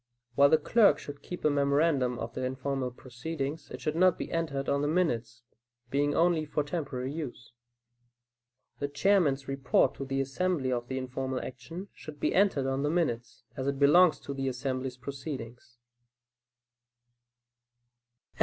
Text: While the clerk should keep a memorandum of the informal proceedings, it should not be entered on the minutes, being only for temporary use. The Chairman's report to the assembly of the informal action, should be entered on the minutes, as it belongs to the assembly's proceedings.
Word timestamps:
While 0.33 0.49
the 0.49 0.57
clerk 0.57 0.97
should 0.97 1.21
keep 1.21 1.45
a 1.45 1.49
memorandum 1.51 2.17
of 2.17 2.33
the 2.33 2.43
informal 2.43 2.89
proceedings, 2.89 3.69
it 3.69 3.81
should 3.81 3.95
not 3.95 4.17
be 4.17 4.31
entered 4.31 4.67
on 4.67 4.81
the 4.81 4.87
minutes, 4.87 5.43
being 5.91 6.15
only 6.15 6.43
for 6.43 6.63
temporary 6.63 7.13
use. 7.13 7.53
The 8.79 8.87
Chairman's 8.87 9.47
report 9.47 9.93
to 9.97 10.05
the 10.05 10.19
assembly 10.19 10.71
of 10.71 10.87
the 10.87 10.97
informal 10.97 11.39
action, 11.39 11.89
should 11.93 12.19
be 12.19 12.33
entered 12.33 12.65
on 12.65 12.81
the 12.81 12.89
minutes, 12.89 13.43
as 13.55 13.67
it 13.67 13.77
belongs 13.77 14.19
to 14.21 14.33
the 14.33 14.47
assembly's 14.47 14.97
proceedings. 14.97 15.77